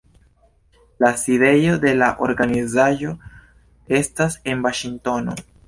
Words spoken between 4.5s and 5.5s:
en Vaŝingtono.